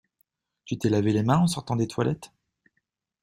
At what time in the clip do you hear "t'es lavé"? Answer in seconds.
0.79-1.13